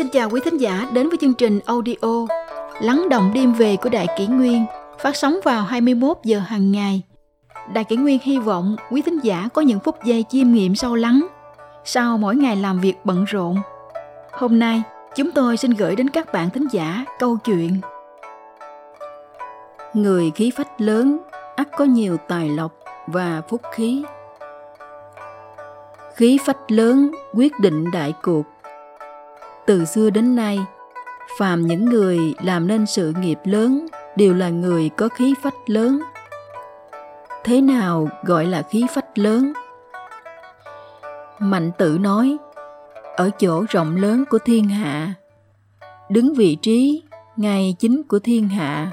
[0.00, 2.26] Xin chào quý thính giả đến với chương trình audio
[2.80, 4.64] Lắng động đêm về của Đại Kỷ Nguyên
[4.98, 7.02] phát sóng vào 21 giờ hàng ngày.
[7.72, 10.94] Đại Kỷ Nguyên hy vọng quý thính giả có những phút giây chiêm nghiệm sâu
[10.94, 11.26] lắng
[11.84, 13.56] sau mỗi ngày làm việc bận rộn.
[14.32, 14.82] Hôm nay,
[15.16, 17.80] chúng tôi xin gửi đến các bạn thính giả câu chuyện
[19.94, 21.18] Người khí phách lớn
[21.56, 22.72] ắt có nhiều tài lộc
[23.06, 24.04] và phúc khí.
[26.14, 28.42] Khí phách lớn quyết định đại cuộc
[29.70, 30.58] từ xưa đến nay,
[31.38, 36.00] phàm những người làm nên sự nghiệp lớn đều là người có khí phách lớn.
[37.44, 39.52] Thế nào gọi là khí phách lớn?
[41.38, 42.36] Mạnh tử nói,
[43.16, 45.14] ở chỗ rộng lớn của thiên hạ,
[46.08, 47.02] đứng vị trí
[47.36, 48.90] ngay chính của thiên hạ,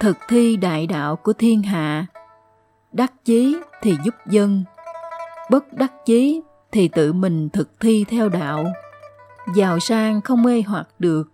[0.00, 2.06] thực thi đại đạo của thiên hạ,
[2.92, 4.64] đắc chí thì giúp dân,
[5.50, 8.64] bất đắc chí thì tự mình thực thi theo đạo
[9.54, 11.24] giàu sang không mê hoặc được,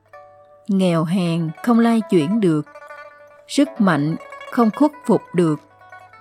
[0.69, 2.67] nghèo hèn không lai chuyển được,
[3.49, 4.17] sức mạnh
[4.53, 5.61] không khuất phục được,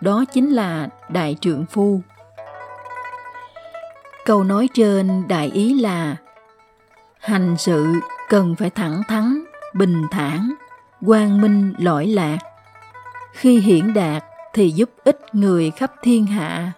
[0.02, 2.02] đó chính là đại trượng phu.
[4.26, 6.16] Câu nói trên đại ý là,
[7.20, 7.94] hành sự
[8.30, 10.54] cần phải thẳng thắn, bình thản,
[11.06, 12.38] quang minh lỗi lạc.
[13.34, 16.72] Khi hiển đạt thì giúp ích người khắp thiên hạ.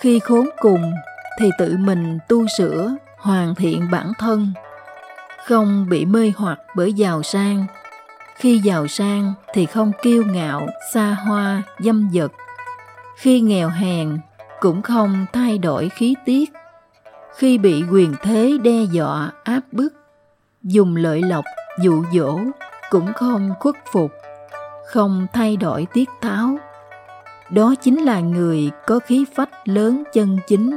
[0.00, 0.92] Khi khốn cùng
[1.40, 4.52] thì tự mình tu sửa hoàn thiện bản thân,
[5.46, 7.66] không bị mê hoặc bởi giàu sang.
[8.36, 12.32] Khi giàu sang thì không kiêu ngạo, xa hoa, dâm dật.
[13.16, 14.18] Khi nghèo hèn
[14.60, 16.52] cũng không thay đổi khí tiết.
[17.36, 19.94] Khi bị quyền thế đe dọa, áp bức,
[20.62, 21.44] dùng lợi lộc,
[21.80, 22.38] dụ dỗ
[22.90, 24.12] cũng không khuất phục,
[24.86, 26.58] không thay đổi tiết tháo
[27.50, 30.76] đó chính là người có khí phách lớn chân chính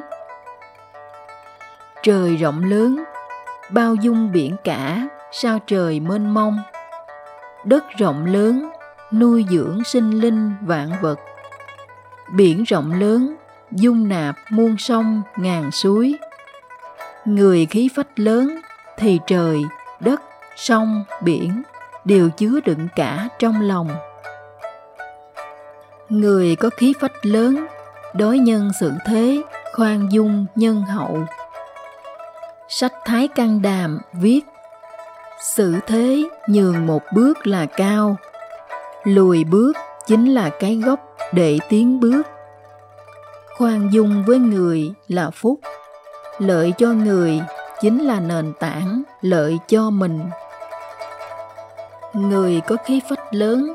[2.04, 3.04] trời rộng lớn,
[3.70, 6.60] bao dung biển cả, sao trời mênh mông.
[7.66, 8.70] Đất rộng lớn,
[9.12, 11.20] nuôi dưỡng sinh linh vạn vật.
[12.36, 13.36] Biển rộng lớn,
[13.72, 16.16] dung nạp muôn sông, ngàn suối.
[17.26, 18.60] Người khí phách lớn
[18.98, 19.62] thì trời,
[20.00, 20.22] đất,
[20.56, 21.62] sông, biển
[22.06, 23.90] đều chứa đựng cả trong lòng.
[26.10, 27.68] Người có khí phách lớn
[28.14, 29.42] đối nhân xử thế,
[29.74, 31.26] khoan dung nhân hậu.
[32.72, 34.42] Sách Thái Căn Đàm viết
[35.42, 38.16] Sự thế nhường một bước là cao,
[39.04, 39.74] lùi bước
[40.08, 41.00] chính là cái gốc
[41.34, 42.22] để tiến bước.
[43.58, 45.60] Khoan dung với người là phúc,
[46.40, 47.42] lợi cho người
[47.82, 50.20] chính là nền tảng lợi cho mình.
[52.14, 53.74] Người có khí phách lớn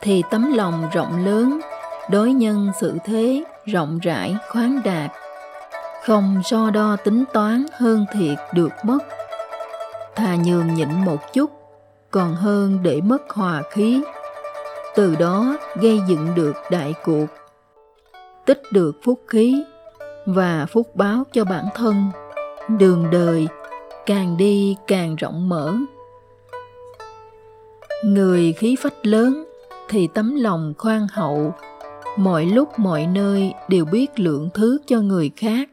[0.00, 1.60] thì tấm lòng rộng lớn,
[2.10, 5.10] đối nhân sự thế rộng rãi khoáng đạt
[6.06, 8.98] không so đo tính toán hơn thiệt được mất.
[10.16, 11.50] Thà nhường nhịn một chút,
[12.10, 14.02] còn hơn để mất hòa khí.
[14.94, 17.26] Từ đó gây dựng được đại cuộc,
[18.46, 19.64] tích được phúc khí
[20.26, 22.10] và phúc báo cho bản thân.
[22.78, 23.48] Đường đời
[24.06, 25.74] càng đi càng rộng mở.
[28.04, 29.44] Người khí phách lớn
[29.88, 31.54] thì tấm lòng khoan hậu.
[32.16, 35.68] Mọi lúc mọi nơi đều biết lượng thứ cho người khác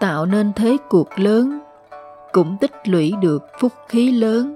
[0.00, 1.60] tạo nên thế cuộc lớn,
[2.32, 4.54] cũng tích lũy được phúc khí lớn.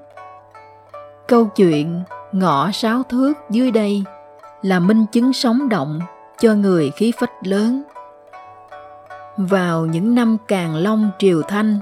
[1.28, 4.05] Câu chuyện ngõ sáu thước dưới đây
[4.62, 6.00] là minh chứng sống động
[6.38, 7.82] cho người khí phách lớn.
[9.37, 11.78] Vào những năm càng long triều thanh,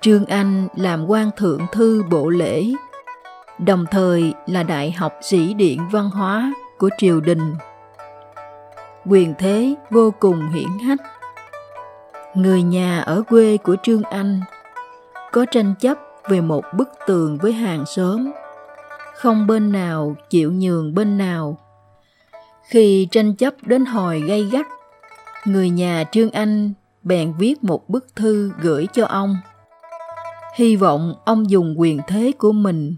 [0.00, 2.72] trương anh làm quan thượng thư bộ lễ,
[3.58, 7.54] đồng thời là đại học sĩ điện văn hóa của triều đình.
[9.06, 11.00] Quyền thế vô cùng hiển hách
[12.38, 14.40] người nhà ở quê của Trương Anh
[15.32, 18.30] có tranh chấp về một bức tường với hàng xóm,
[19.14, 21.58] không bên nào chịu nhường bên nào.
[22.68, 24.66] Khi tranh chấp đến hồi gây gắt,
[25.44, 29.36] người nhà Trương Anh bèn viết một bức thư gửi cho ông.
[30.54, 32.96] Hy vọng ông dùng quyền thế của mình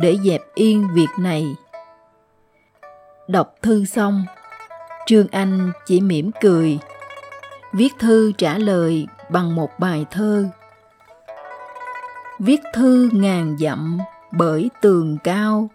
[0.00, 1.46] để dẹp yên việc này.
[3.28, 4.24] Đọc thư xong,
[5.06, 6.78] Trương Anh chỉ mỉm cười
[7.72, 10.44] viết thư trả lời bằng một bài thơ.
[12.38, 13.98] Viết thư ngàn dặm
[14.32, 15.70] bởi tường cao.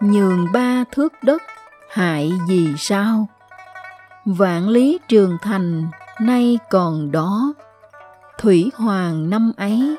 [0.00, 1.42] Nhường ba thước đất,
[1.90, 3.26] hại gì sao?
[4.24, 5.88] Vạn lý trường thành
[6.20, 7.54] nay còn đó.
[8.38, 9.96] Thủy hoàng năm ấy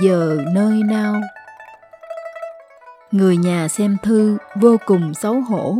[0.00, 1.20] giờ nơi nào?
[3.12, 5.76] Người nhà xem thư vô cùng xấu hổ.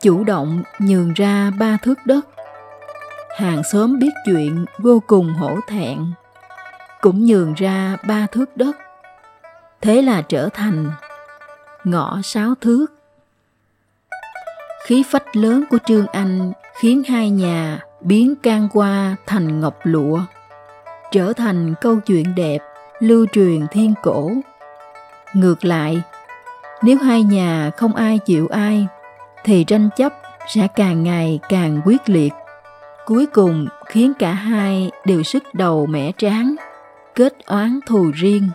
[0.00, 2.26] Chủ động nhường ra ba thước đất
[3.36, 5.98] hàng xóm biết chuyện vô cùng hổ thẹn,
[7.00, 8.76] cũng nhường ra ba thước đất.
[9.80, 10.90] Thế là trở thành
[11.84, 12.86] ngõ sáu thước.
[14.86, 20.20] Khí phách lớn của trương anh khiến hai nhà biến can qua thành ngọc lụa,
[21.12, 22.58] trở thành câu chuyện đẹp,
[23.00, 24.30] lưu truyền thiên cổ.
[25.32, 26.02] Ngược lại,
[26.82, 28.86] nếu hai nhà không ai chịu ai,
[29.44, 30.12] thì tranh chấp
[30.48, 32.32] sẽ càng ngày càng quyết liệt
[33.06, 36.54] cuối cùng khiến cả hai đều sức đầu mẻ tráng,
[37.14, 38.50] kết oán thù riêng.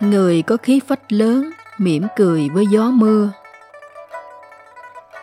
[0.00, 3.30] Người có khí phách lớn, mỉm cười với gió mưa.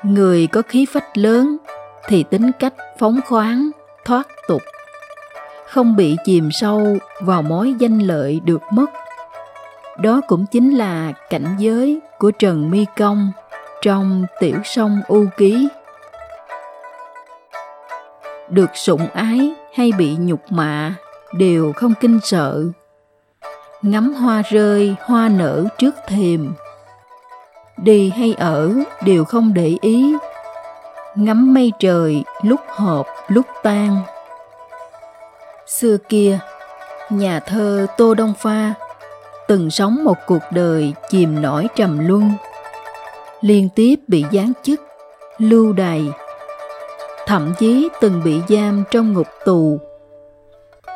[0.04, 1.58] Người có khí phách lớn
[2.08, 3.70] thì tính cách phóng khoáng,
[4.06, 4.62] thoát tục.
[5.68, 8.90] Không bị chìm sâu vào mối danh lợi được mất.
[9.98, 13.32] Đó cũng chính là cảnh giới của trần mi công
[13.82, 15.68] trong tiểu sông u ký
[18.50, 20.94] được sủng ái hay bị nhục mạ
[21.38, 22.66] đều không kinh sợ.
[23.82, 26.54] Ngắm hoa rơi, hoa nở trước thềm.
[27.78, 30.16] Đi hay ở đều không để ý.
[31.16, 34.02] Ngắm mây trời, lúc hợp lúc tan
[35.68, 36.40] xưa kia,
[37.10, 38.74] nhà thơ tô đông pha
[39.48, 42.32] từng sống một cuộc đời chìm nổi trầm luân.
[43.42, 44.82] Liên tiếp bị giáng chức,
[45.38, 46.06] lưu đày
[47.28, 49.80] thậm chí từng bị giam trong ngục tù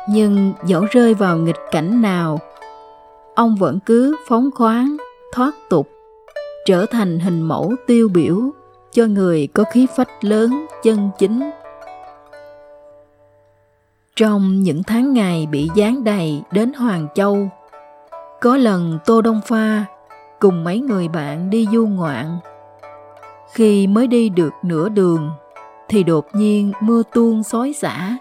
[0.08, 2.38] nhưng dẫu rơi vào nghịch cảnh nào
[3.34, 4.96] ông vẫn cứ phóng khoáng
[5.32, 5.88] thoát tục
[6.66, 8.36] trở thành hình mẫu tiêu biểu
[8.92, 11.50] cho người có khí phách lớn chân chính
[14.20, 17.48] trong những tháng ngày bị gián đầy đến Hoàng Châu,
[18.40, 19.84] có lần Tô Đông Pha
[20.38, 22.38] cùng mấy người bạn đi du ngoạn.
[23.52, 25.30] Khi mới đi được nửa đường,
[25.90, 28.16] thì đột nhiên mưa tuôn xối xả.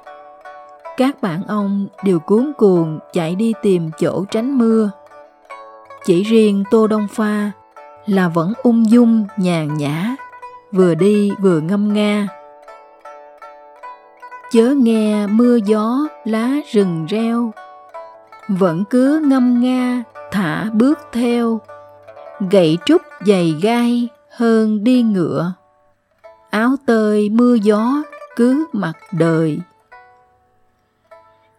[0.98, 4.92] Các bạn ông đều cuốn cuồng chạy đi tìm chỗ tránh mưa.
[6.06, 7.52] Chỉ riêng Tô Đông Pha
[8.06, 10.16] là vẫn ung dung nhàn nhã,
[10.72, 12.28] vừa đi vừa ngâm nga
[14.52, 17.54] chớ nghe mưa gió lá rừng reo
[18.48, 21.60] vẫn cứ ngâm nga thả bước theo
[22.52, 25.54] gậy trúc dày gai hơn đi ngựa
[26.50, 28.04] áo tơi mưa gió
[28.36, 29.60] cứ mặc đời.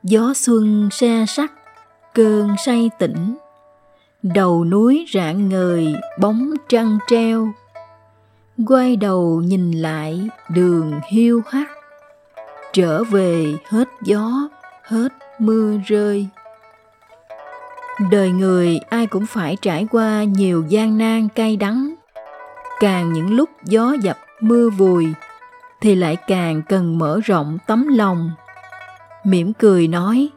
[0.03, 1.53] Gió xuân xe sắc,
[2.15, 3.37] cơn say tỉnh.
[4.23, 7.53] Đầu núi rạng ngời, bóng trăng treo.
[8.67, 11.69] Quay đầu nhìn lại, đường hiu hắt.
[12.73, 14.49] Trở về hết gió,
[14.83, 16.27] hết mưa rơi.
[18.11, 21.95] Đời người ai cũng phải trải qua nhiều gian nan cay đắng.
[22.81, 25.07] Càng những lúc gió dập mưa vùi
[25.81, 28.31] thì lại càng cần mở rộng tấm lòng
[29.25, 30.29] mỉm cười nói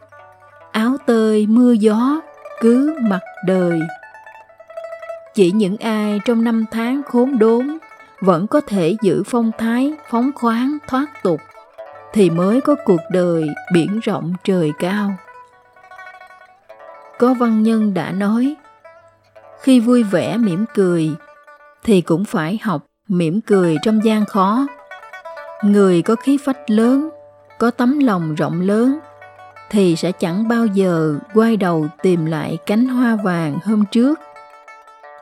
[0.72, 2.22] áo tơi mưa gió
[2.62, 3.80] cứ mặc đời
[5.34, 7.78] chỉ những ai trong năm tháng khốn đốn
[8.22, 11.40] vẫn có thể giữ phong thái phóng khoáng thoát tục
[12.14, 15.16] thì mới có cuộc đời biển rộng trời cao.
[17.20, 18.56] Có văn nhân đã nói,
[19.62, 21.12] khi vui vẻ mỉm cười
[21.84, 22.86] thì cũng phải học
[23.18, 24.68] mỉm cười trong gian khó.
[25.64, 27.10] Người có khí phách lớn,
[27.60, 29.00] có tấm lòng rộng lớn
[29.70, 34.20] thì sẽ chẳng bao giờ quay đầu tìm lại cánh hoa vàng hôm trước.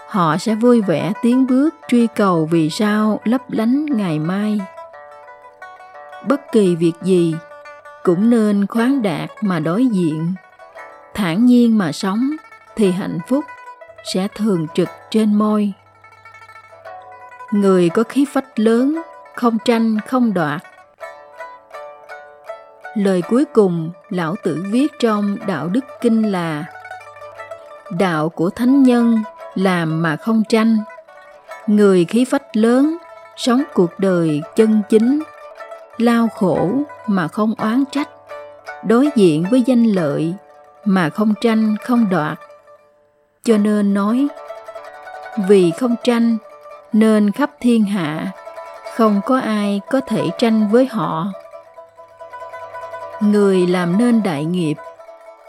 [0.08, 4.60] Họ sẽ vui vẻ tiến bước truy cầu vì sao lấp lánh ngày mai
[6.28, 7.36] bất kỳ việc gì
[8.04, 10.34] cũng nên khoáng đạt mà đối diện
[11.14, 12.30] thản nhiên mà sống
[12.76, 13.46] thì hạnh phúc
[14.14, 15.74] sẽ thường trực trên môi
[17.52, 19.02] người có khí phách lớn,
[19.36, 20.62] không tranh, không đoạt.
[22.96, 26.66] Lời cuối cùng lão tử viết trong đạo đức kinh là,
[28.00, 29.24] đạo của thánh nhân
[29.56, 30.78] làm mà không tranh.
[31.68, 32.98] Người khí phách lớn
[33.38, 35.22] sống cuộc đời chân chính,
[35.98, 36.70] lao khổ
[37.08, 38.10] mà không oán trách,
[38.84, 40.34] đối diện với danh lợi
[40.86, 42.40] mà không tranh, không đoạt.
[43.44, 44.28] Cho nên nói,
[45.48, 46.38] vì không tranh
[46.94, 48.32] nên khắp thiên hạ,
[48.96, 51.28] không có ai có thể tranh với họ.
[53.22, 54.76] Người làm nên đại nghiệp,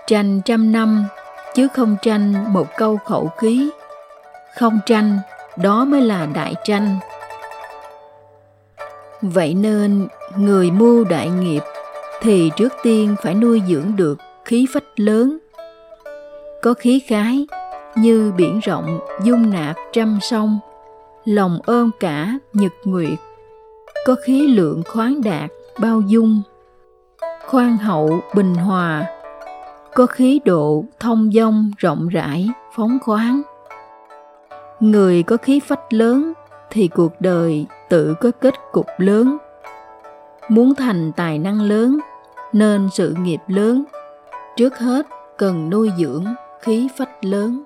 [0.07, 1.05] tranh trăm năm,
[1.55, 3.71] chứ không tranh một câu khẩu khí.
[4.59, 5.19] Không tranh,
[5.57, 6.97] đó mới là đại tranh.
[9.23, 11.63] Vậy nên, người mưu đại nghiệp
[12.21, 15.39] thì trước tiên phải nuôi dưỡng được khí phách lớn.
[16.63, 17.47] Có khí khái
[17.95, 20.59] như biển rộng dung nạp trăm sông
[21.25, 23.19] lòng ôm cả nhật nguyệt.
[24.07, 25.51] Có khí lượng khoáng đạt
[25.81, 26.43] bao dung,
[27.47, 29.05] khoan hậu bình hòa.
[29.95, 33.43] Có khí độ thông dong rộng rãi, phóng khoáng.
[34.81, 36.33] Người có khí phách lớn
[36.71, 39.39] thì cuộc đời tự có kết cục lớn.
[40.49, 41.99] Muốn thành tài năng lớn,
[42.53, 43.85] nên sự nghiệp lớn.
[44.57, 45.07] Trước hết
[45.39, 46.25] cần nuôi dưỡng
[46.61, 47.63] khí phách lớn.